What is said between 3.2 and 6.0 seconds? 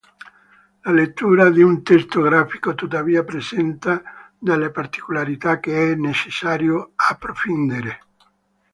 presenta delle particolarità che è